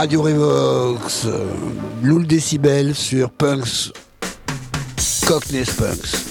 Radio 0.00 0.22
Revox, 0.22 1.26
Loul 2.02 2.26
Décibel 2.26 2.94
sur 2.94 3.28
Punks, 3.28 3.92
Cockney's 5.26 5.74
Punks. 5.74 6.29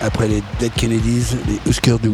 Après 0.00 0.28
les 0.28 0.42
Dead 0.60 0.72
Kennedys, 0.74 1.36
les 1.46 1.70
Husker 1.70 1.96
Du. 2.00 2.12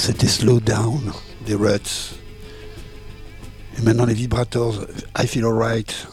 C'était 0.00 0.28
Slow 0.28 0.60
Down 0.60 1.12
des 1.44 1.54
Ruts. 1.54 2.14
Et 3.78 3.82
maintenant 3.82 4.06
les 4.06 4.14
Vibrators, 4.14 4.86
I 5.18 5.26
Feel 5.26 5.44
Alright. 5.44 6.08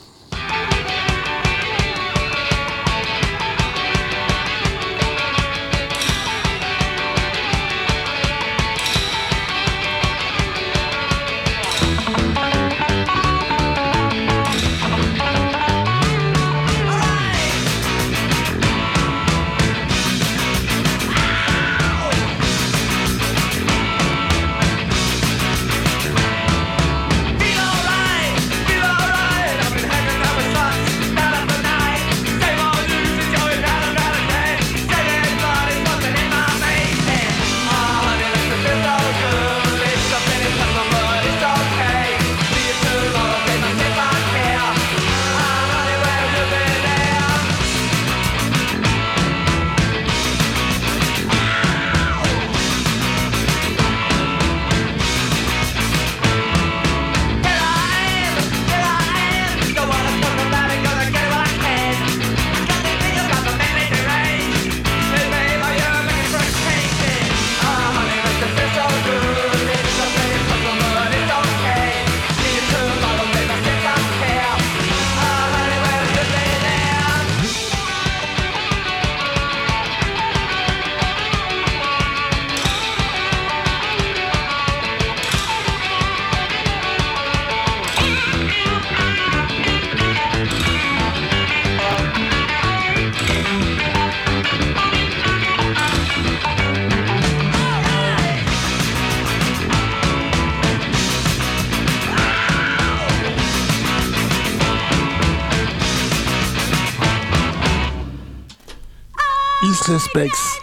Suspects 109.87 110.59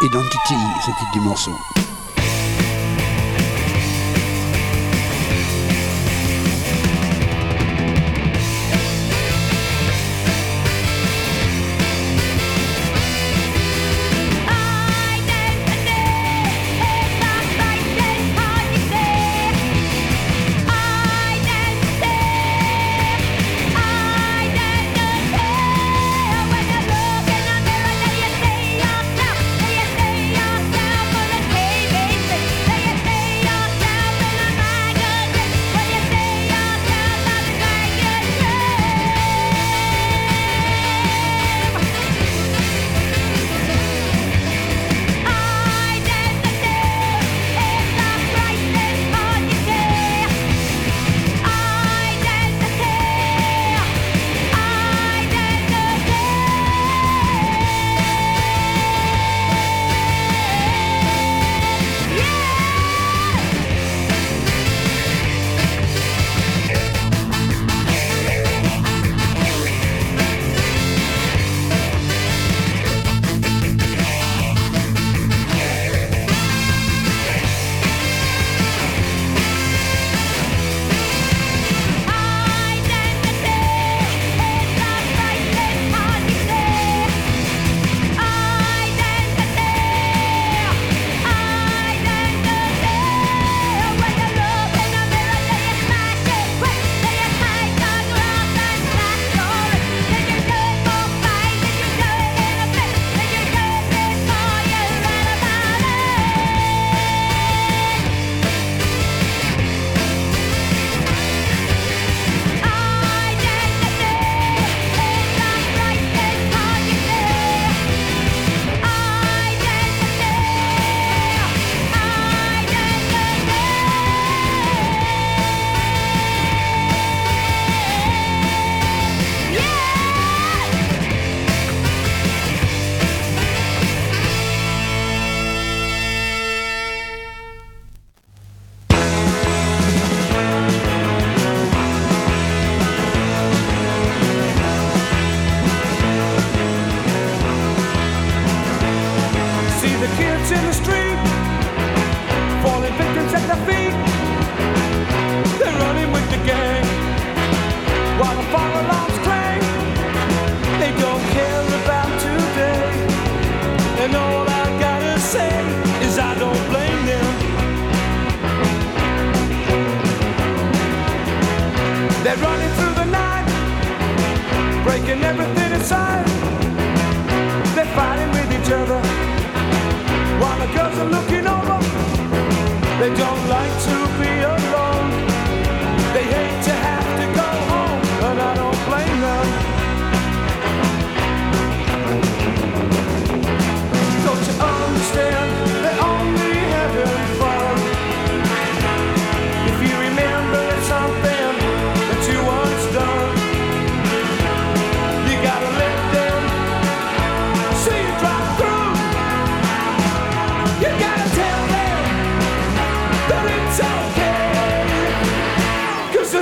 Identity, 0.00 0.54
c'était 0.86 1.10
du 1.12 1.20
morceau. 1.20 1.81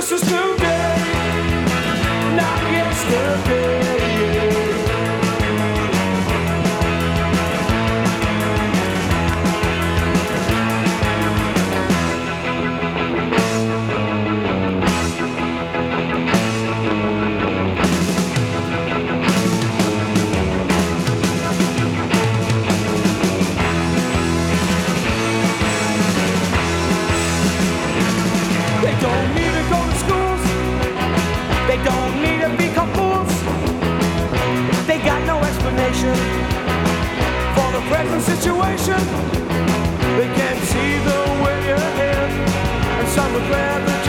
This 0.01 0.13
is 0.13 0.21
today, 0.21 1.63
not 2.35 2.71
yesterday. 2.71 4.00
situation. 38.41 38.97
They 40.17 40.27
can't 40.33 40.59
see 40.63 40.97
the 41.09 41.43
way 41.43 41.71
ahead, 41.73 42.31
and 42.99 43.07
some 43.09 43.33
regret. 43.35 44.00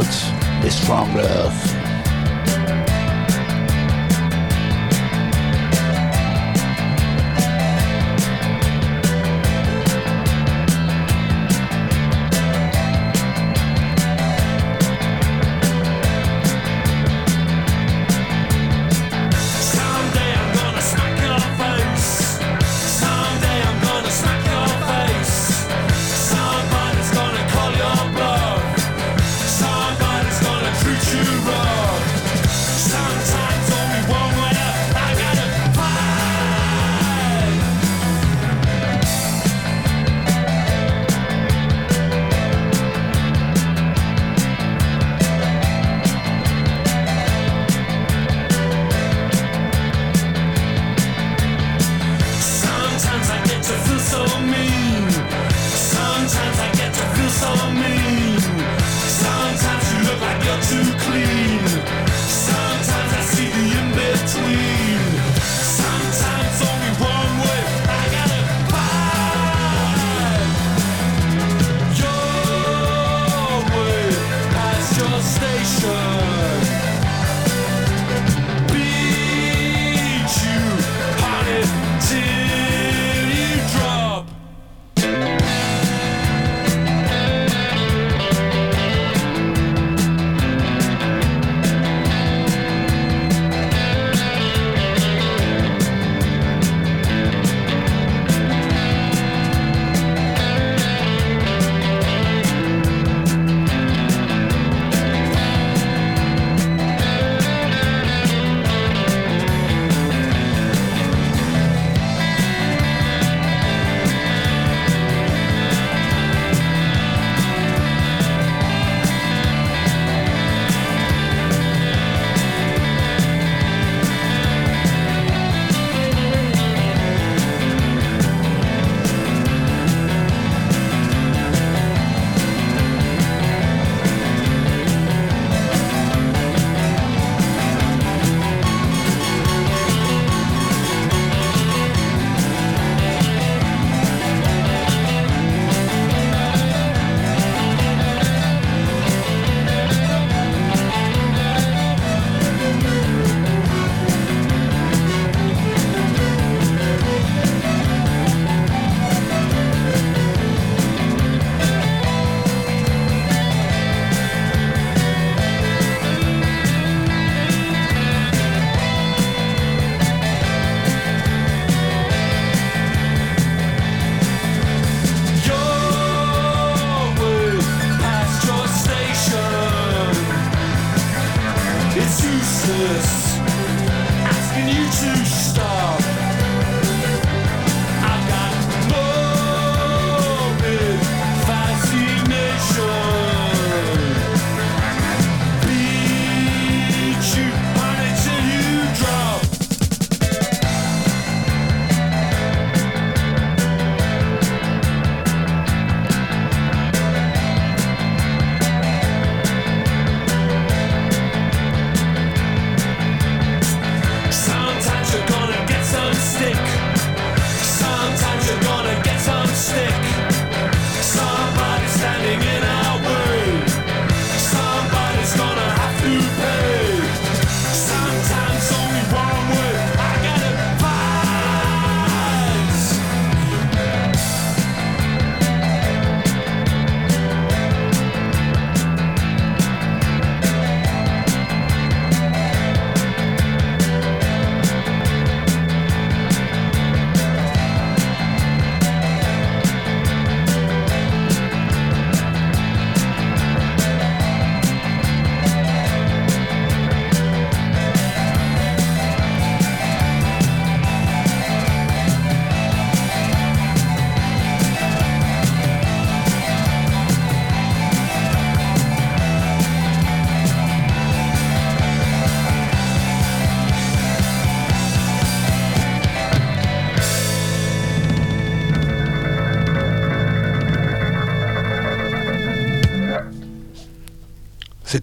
It's 0.00 0.30
is 0.64 0.80
stronger 0.80 1.47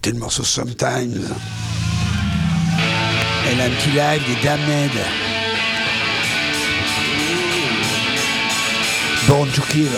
C'était 0.05 0.17
le 0.17 0.21
morceau 0.21 0.43
Sometimes. 0.43 1.33
Elle 3.49 3.59
a 3.59 3.63
un 3.63 3.69
petit 3.71 3.89
live 3.89 4.21
des 4.27 4.43
Damned. 4.43 4.91
Born 9.27 9.49
to 9.49 9.63
Kill. 9.63 9.89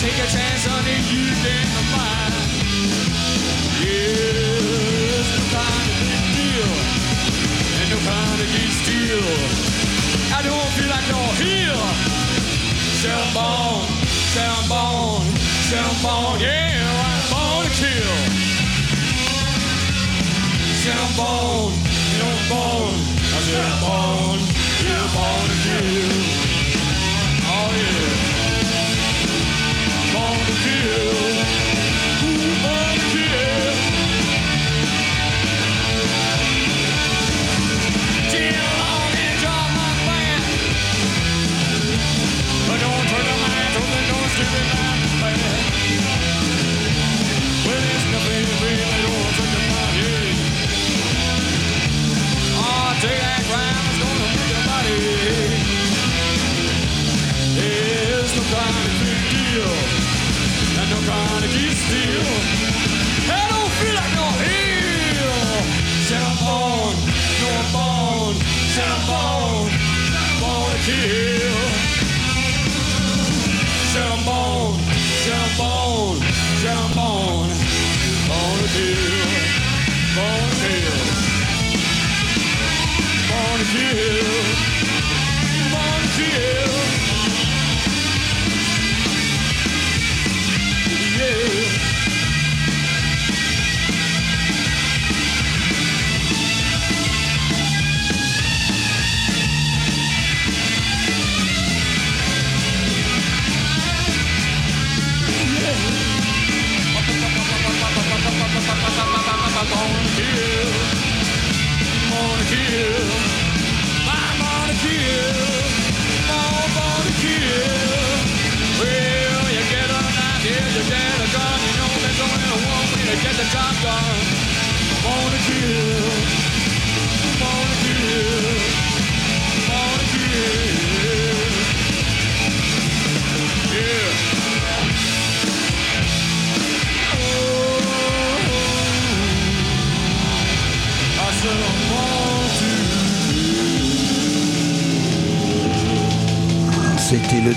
take 0.00 0.14
a 0.14 0.26
chance 0.26 0.66
on 0.66 0.84
it, 0.86 1.12
you. 1.12 1.29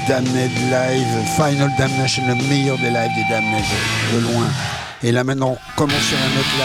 Damned 0.07 0.27
Live, 0.27 1.07
Final 1.35 1.71
Damnation, 1.77 2.23
le 2.27 2.35
meilleur 2.47 2.77
des 2.77 2.89
lives 2.89 3.11
des 3.15 3.23
Damned, 3.29 3.63
de 4.13 4.19
loin. 4.19 4.47
Et 5.01 5.11
là 5.11 5.23
maintenant, 5.23 5.57
on 5.57 5.77
commence 5.77 6.01
sur 6.01 6.17
un 6.17 6.39
autre 6.39 6.55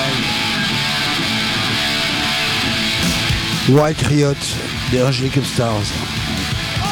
live. 3.68 3.78
White 3.78 4.02
Riot, 4.06 4.34
des 4.90 5.02
Angelic 5.02 5.44
Stars, 5.44 5.82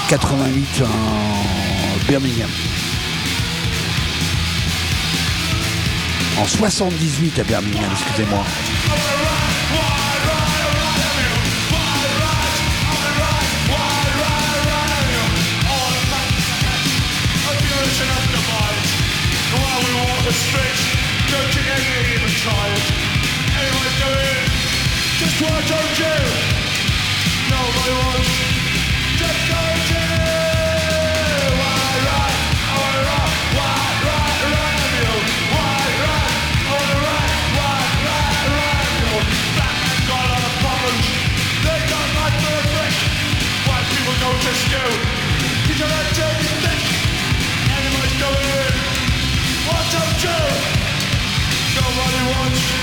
88 0.08 0.82
en 0.82 2.08
Birmingham. 2.08 2.50
En 6.38 6.46
78 6.46 7.38
à 7.38 7.44
Birmingham, 7.44 7.90
excusez-moi. 7.92 8.44
streets 20.36 20.84
Don't 21.32 21.52
you 21.56 21.64
ever 21.64 21.96
even 22.12 22.32
try 22.44 22.66
it 22.76 22.84
Anyway 23.56 23.90
doing? 24.04 24.44
Just 25.16 25.36
why 25.40 25.56
don't 25.72 25.96
you? 25.96 26.16
Nobody 27.48 27.92
wants 28.04 28.30
Just 29.16 29.40
don't 29.48 29.86
you? 29.92 30.06
Why 31.60 31.88
right, 32.08 32.36
why 32.76 32.96
why 33.56 34.68
you 34.92 35.08
Why 35.56 35.80
right, 36.04 36.34
why 37.56 37.76
you 38.04 38.20
problems 40.60 41.06
They 41.64 41.80
White 43.66 43.86
people 43.88 45.15
Nobody 51.76 52.22
wants 52.32 52.75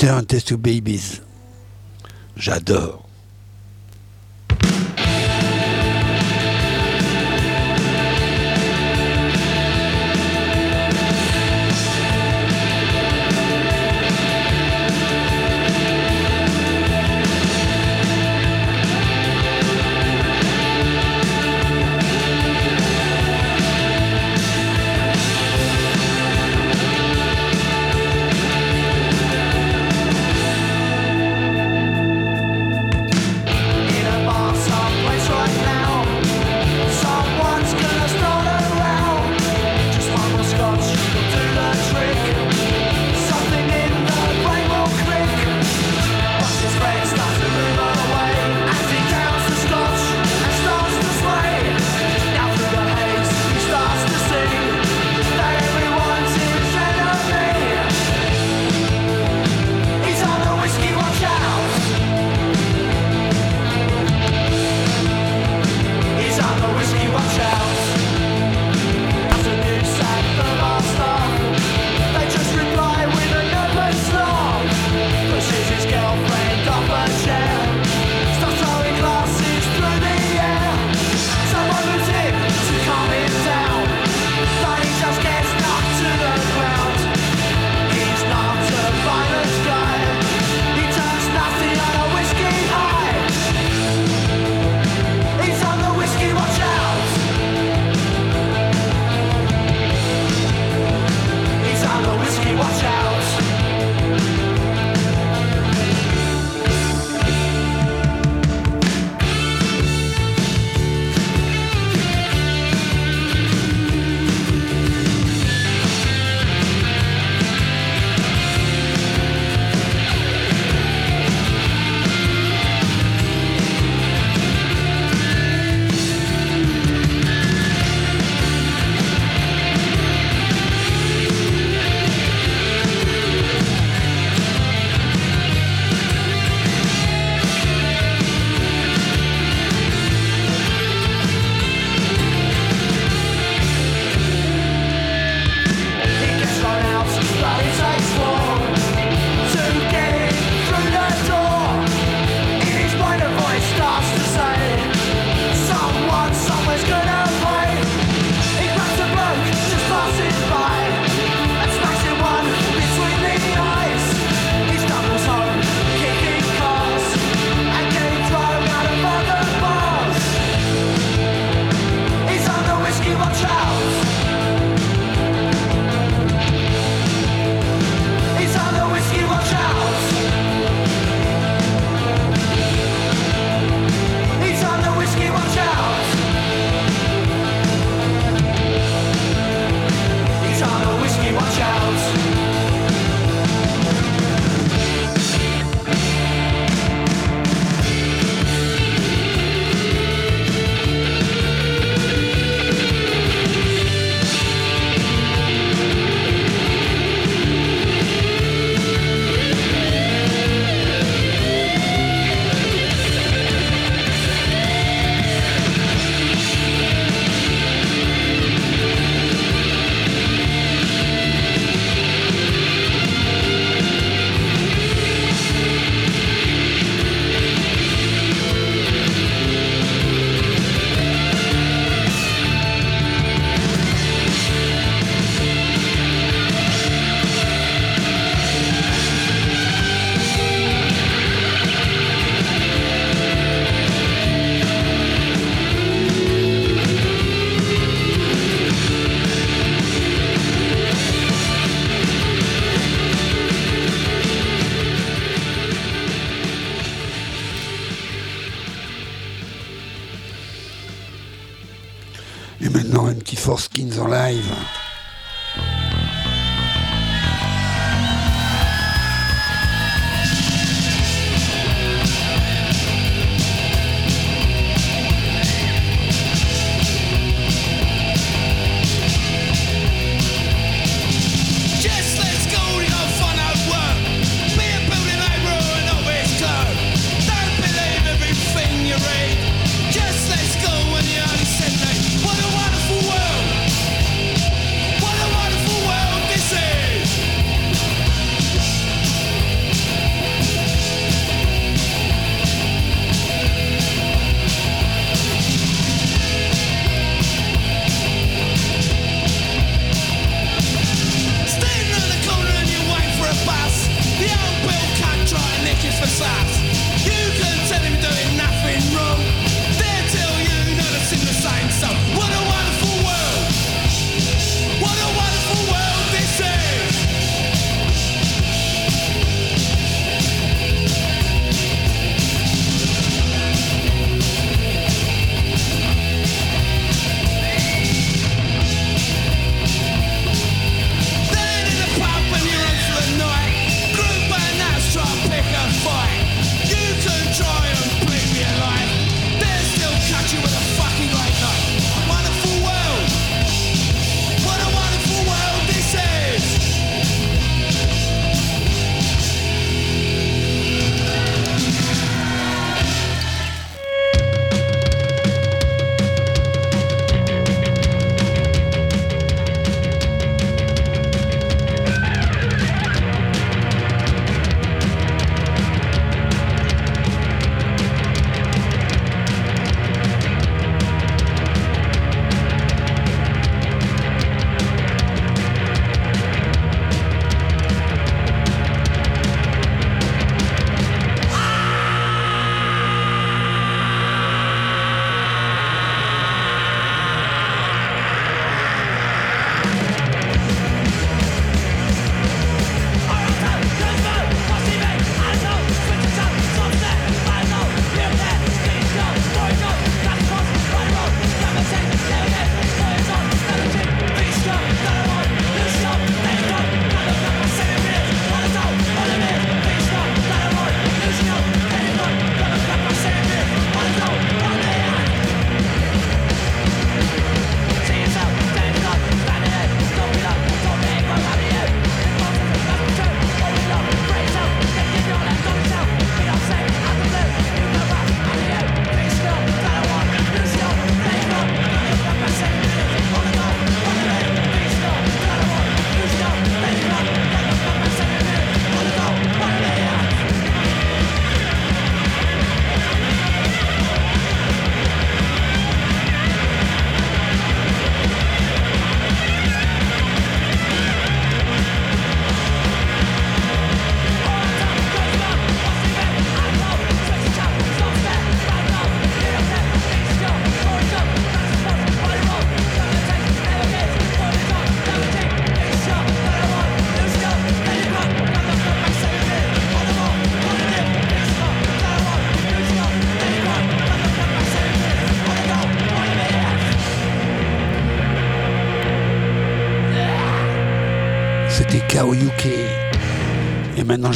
Test 0.00 0.48
to 0.48 0.56
Babies. 0.56 1.20
J'adore. 2.34 3.09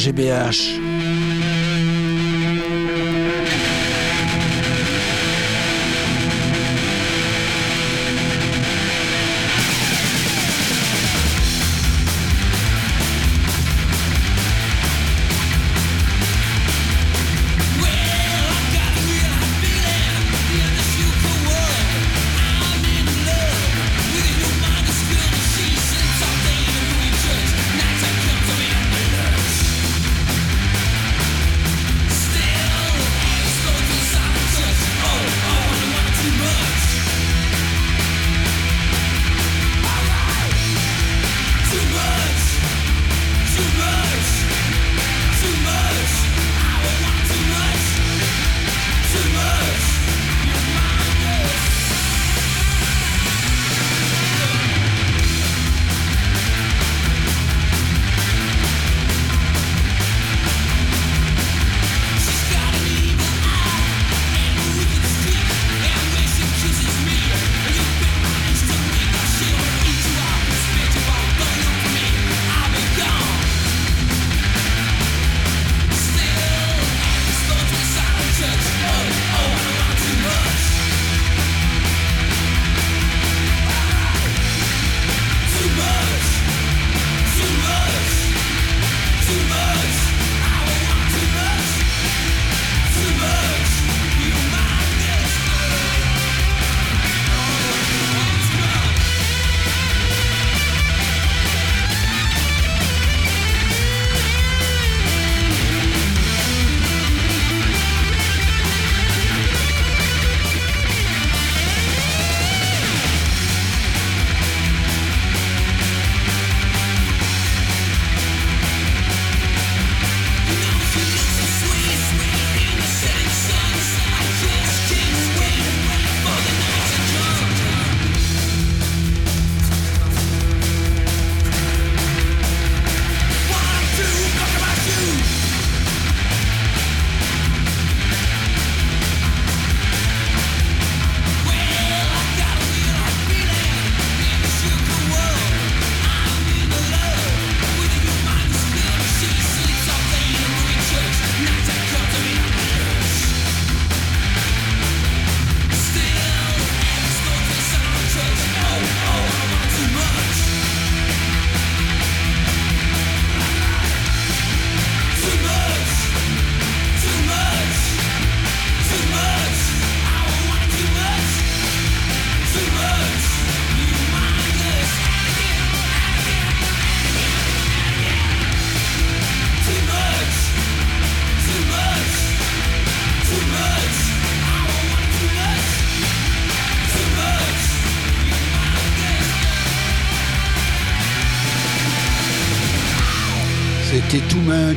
GBH. 0.05 0.94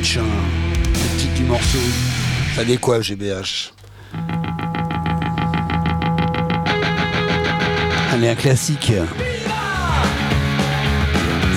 GBH. 0.01 0.19
le 0.19 1.19
titre 1.19 1.33
du 1.35 1.43
morceau. 1.43 1.79
Ça 2.55 2.63
dit 2.63 2.77
quoi, 2.77 3.01
GBH 3.01 3.71
Allez, 8.11 8.29
un 8.29 8.35
classique. 8.35 8.91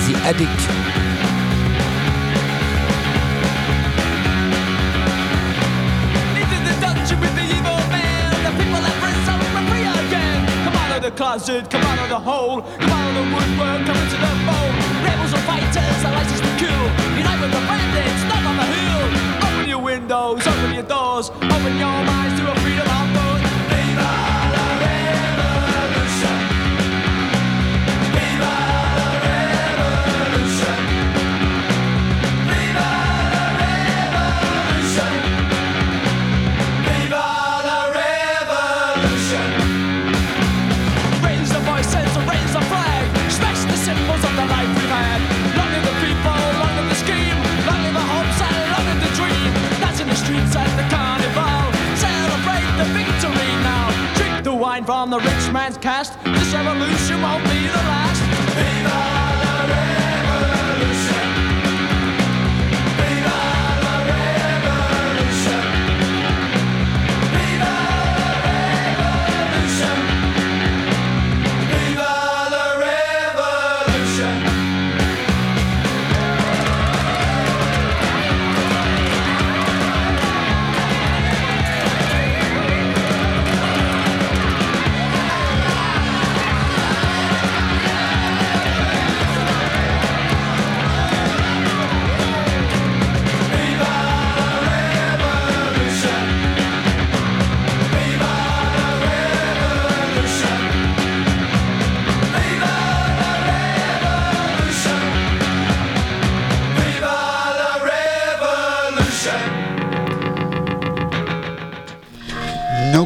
The 0.07 0.15
Addict. 0.25 0.49
the 11.01 11.09
closet, 11.17 11.67
come 11.71 11.81
out 11.81 11.97
of 11.97 12.09
the 12.09 12.19
hole, 12.19 12.61
come 12.61 12.91
out 12.91 13.09
of 13.09 13.15
the 13.15 13.23
woodwork, 13.33 13.87
come 13.87 13.97
into 13.97 14.17
the 14.17 14.27
fold. 14.45 15.20
Are 15.51 15.59
fighters, 15.59 16.03
a 16.05 16.11
license 16.11 16.39
to 16.39 16.51
kill. 16.55 16.83
Unite 17.17 17.41
with 17.41 17.51
the 17.51 17.59
bandits, 17.67 18.21
stand 18.23 18.47
on 18.47 18.55
the 18.55 18.63
hill. 18.63 19.03
Open 19.47 19.67
your 19.67 19.79
windows, 19.79 20.47
open 20.47 20.73
your 20.73 20.83
doors, 20.83 21.29
open 21.29 21.77
your 21.77 22.03
minds 22.05 22.39
to 22.39 22.51
a 22.51 22.55
freedom 22.61 22.87
of 22.87 23.10
from 54.85 55.09
the 55.09 55.19
rich 55.19 55.51
man's 55.51 55.77
cast. 55.77 56.13
This 56.23 56.53
revolution 56.53 57.21
won't 57.21 57.43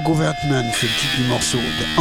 Government, 0.05 0.71
c'est 0.71 0.85
le 0.85 0.93
titre 0.93 1.15
du 1.17 1.27
morceau 1.27 1.57
de 1.57 1.99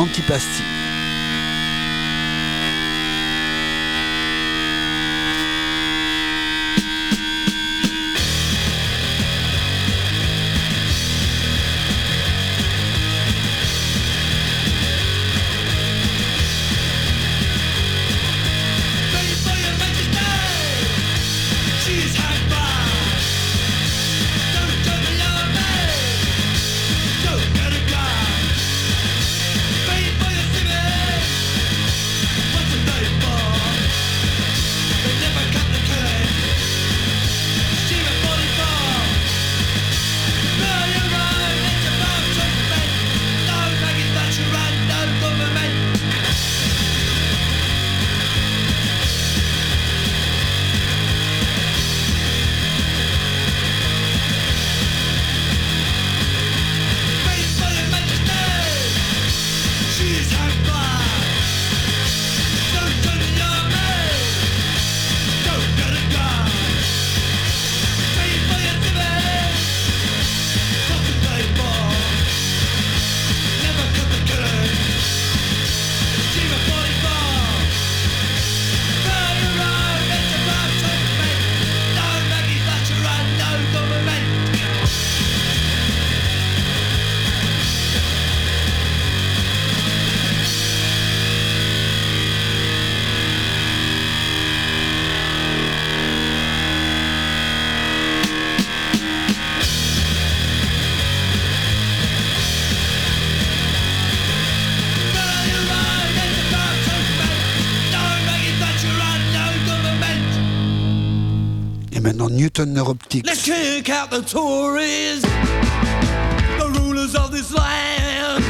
Newton 112.36 112.74
Neuroptics. 112.74 113.26
Let's 113.26 113.44
kick 113.44 113.88
out 113.90 114.10
the 114.10 114.20
Tories, 114.20 115.22
the 115.22 116.80
rulers 116.80 117.14
of 117.14 117.30
this 117.30 117.52
land. 117.52 118.42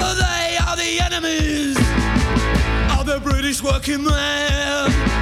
They 0.00 0.56
are 0.56 0.76
the 0.76 1.00
enemies 1.04 1.76
of 2.98 3.06
the 3.06 3.20
British 3.22 3.62
working 3.62 4.04
man. 4.04 5.13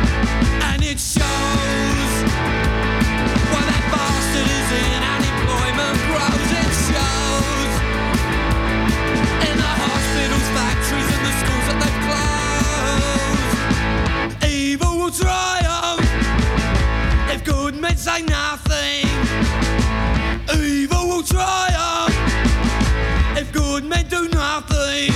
Say 18.02 18.22
nothing. 18.22 19.06
Evil 20.58 21.06
will 21.06 21.22
triumph 21.22 22.16
if 23.38 23.52
good 23.52 23.84
men 23.84 24.08
do 24.08 24.28
nothing, 24.30 25.12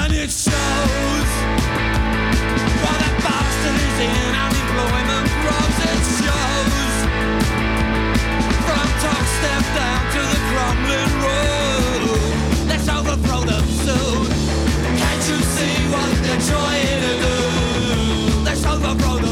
and 0.00 0.10
it 0.10 0.30
shows. 0.30 1.28
While 2.80 2.96
that 2.96 3.14
bastard 3.20 3.76
is 3.76 3.98
in 4.08 4.32
unemployment 4.40 5.28
robs, 5.44 5.78
it 5.92 6.00
shows. 6.16 6.96
From 8.64 8.86
top 9.04 9.24
step 9.36 9.64
down 9.76 10.02
to 10.16 10.22
the 10.32 10.40
crumbling 10.48 11.12
road, 11.20 12.00
let's 12.68 12.88
overthrow 12.88 13.44
them 13.44 13.66
soon. 13.84 14.32
Can't 14.96 15.24
you 15.28 15.38
see 15.44 15.76
what 15.92 16.08
they're 16.24 16.40
trying 16.48 17.00
to 17.04 17.12
do? 17.20 17.36
Let's 18.44 18.64
overthrow 18.64 19.18
them. 19.18 19.31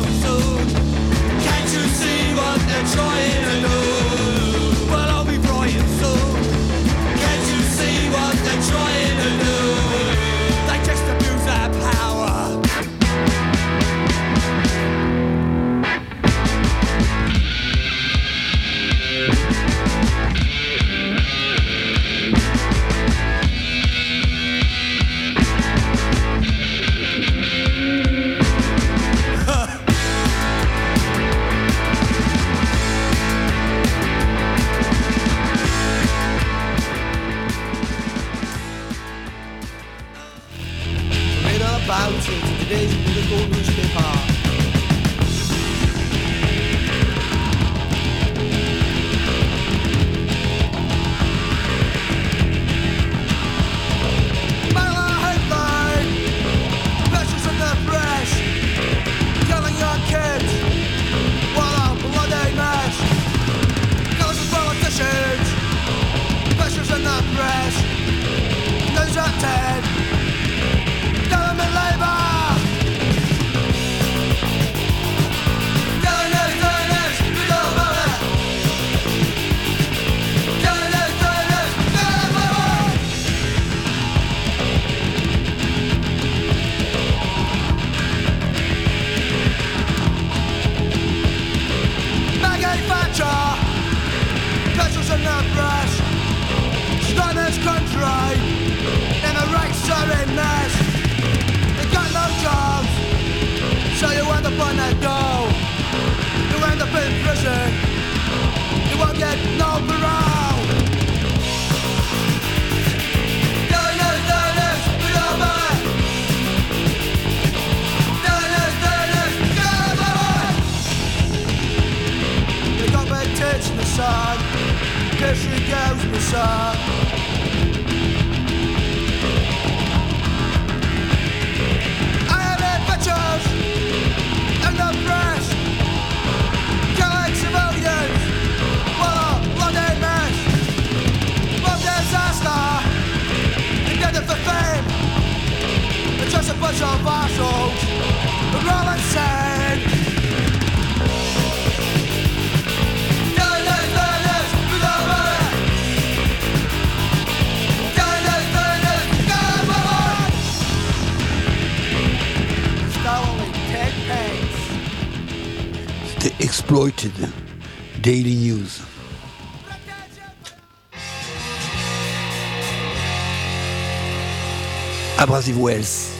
Abrasive 175.20 175.58
Wells. 175.58 176.19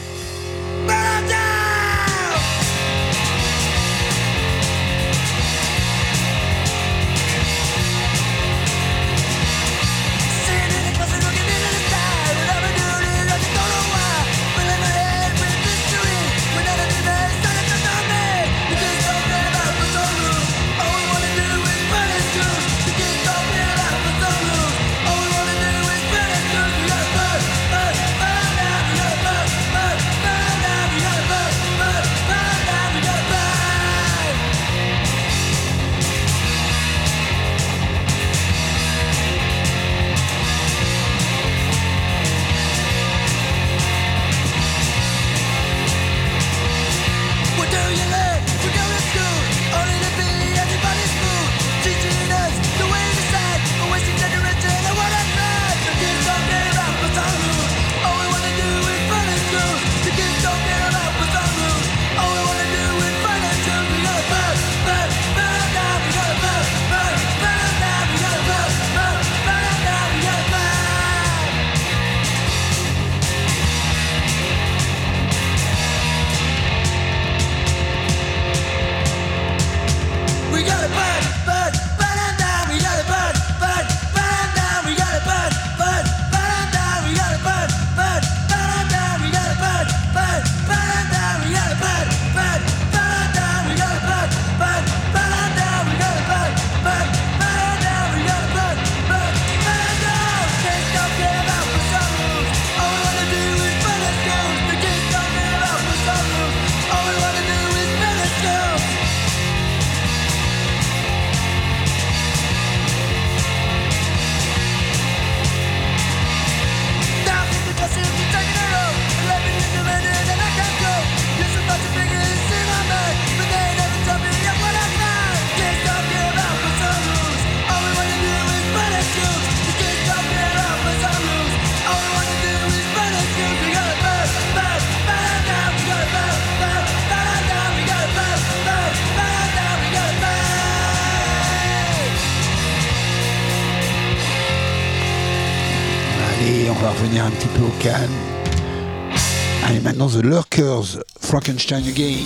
Allez, 149.67 149.81
maintenant 149.81 150.09
The 150.09 150.23
Lurkers, 150.23 150.99
Frankenstein 151.19 151.83
Again. 151.87 152.19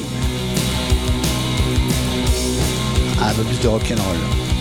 Ah, 3.20 3.30
un 3.30 3.34
peu 3.34 3.42
plus 3.44 3.60
de 3.60 3.68
rock'n'roll. 3.68 4.53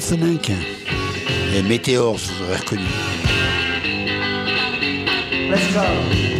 Wolfenink 0.00 0.50
et 1.54 1.62
Météor, 1.62 2.14
vous 2.14 2.42
aurez 2.44 2.56
reconnu. 2.56 2.82
Let's 5.50 5.72
go. 5.74 6.39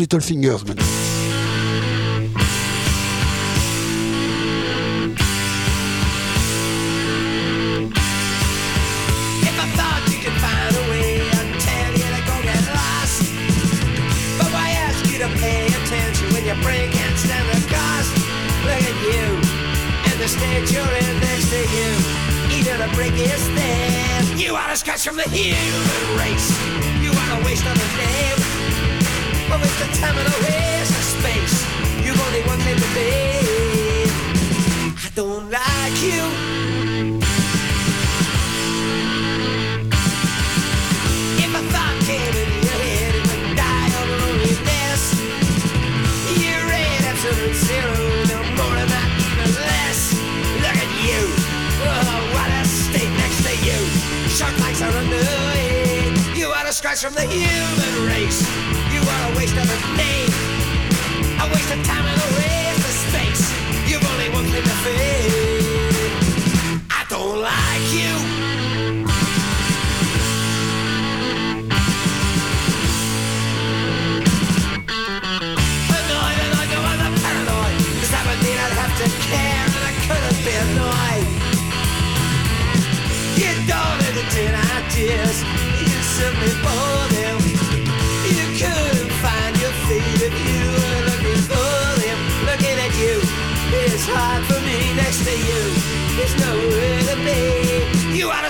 Little 0.00 0.20
Fingers 0.22 0.64
maintenant. 0.64 0.99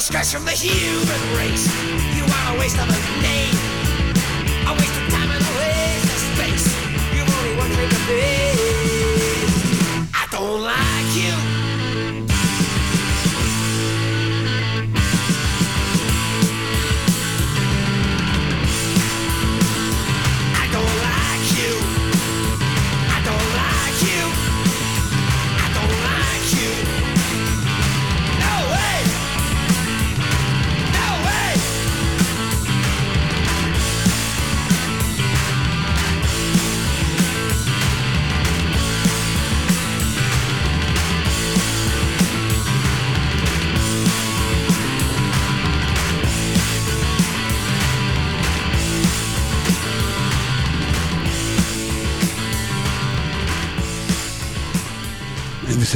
a 0.00 0.02
scratch 0.02 0.32
from 0.32 0.44
the 0.46 0.50
human 0.50 1.36
race. 1.36 1.66
You 2.16 2.24
are 2.24 2.56
a 2.56 2.58
waste 2.58 2.78
of 2.78 2.88
a 2.88 3.22
name, 3.22 3.54
a 4.66 4.72
waste 4.72 4.96
of 4.98 5.08
time 5.12 5.30
and 5.30 5.44
a 5.44 5.52
waste 5.58 6.04
of 6.04 6.20
space. 6.32 6.66
You've 7.14 7.28
only 7.38 7.56
one 7.56 7.70
dream 7.70 7.90
to 7.90 8.12
live. 8.14 8.49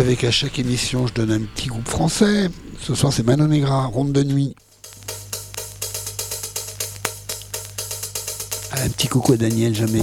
Savez 0.04 0.16
qu'à 0.16 0.30
chaque 0.30 0.58
émission, 0.58 1.06
je 1.06 1.14
donne 1.14 1.30
un 1.30 1.40
petit 1.40 1.68
groupe 1.68 1.88
français. 1.88 2.50
Ce 2.78 2.94
soir, 2.94 3.10
c'est 3.10 3.22
Manon 3.22 3.46
Negra, 3.46 3.86
Ronde 3.86 4.12
de 4.12 4.22
nuit. 4.22 4.54
Un 8.76 8.90
petit 8.90 9.08
coucou 9.08 9.32
à 9.32 9.36
Daniel, 9.38 9.74
jamais. 9.74 10.02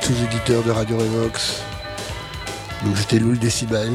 Tous 0.00 0.14
auditeurs 0.24 0.62
de 0.62 0.70
Radio 0.70 0.96
Revox. 0.96 1.62
Donc 2.84 2.96
c'était 2.96 3.18
Loul 3.18 3.38
Décibel 3.38 3.92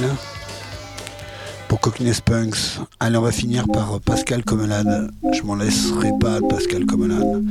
pour 1.68 1.80
Cockney 1.80 2.12
Punks. 2.24 2.80
Allez, 3.00 3.18
on 3.18 3.22
va 3.22 3.32
finir 3.32 3.66
par 3.68 4.00
Pascal 4.00 4.44
Comelade. 4.44 5.10
Je 5.34 5.42
m'en 5.42 5.56
laisserai 5.56 6.12
pas 6.20 6.40
Pascal 6.48 6.86
Comelade. 6.86 7.44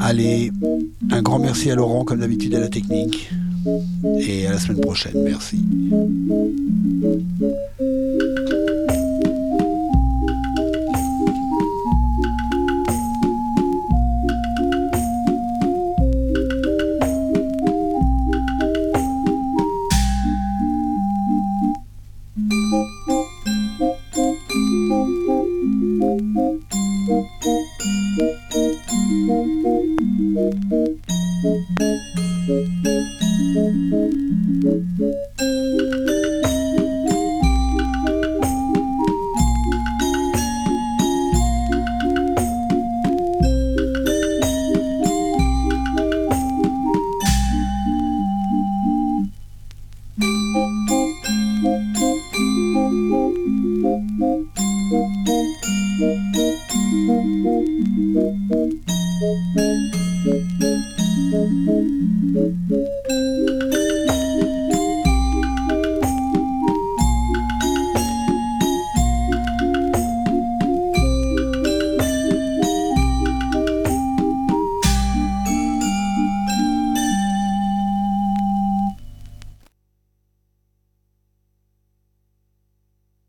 Allez, 0.00 0.50
un 1.10 1.22
grand 1.22 1.38
merci 1.38 1.70
à 1.70 1.74
Laurent, 1.74 2.04
comme 2.04 2.20
d'habitude, 2.20 2.54
à 2.54 2.60
la 2.60 2.68
technique. 2.68 3.30
Et 4.18 4.46
à 4.46 4.52
la 4.52 4.58
semaine 4.58 4.80
prochaine. 4.80 5.22
Merci. 5.22 5.60